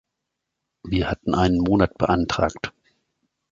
[0.81, 2.73] Wir hatten einen Monat beantragt.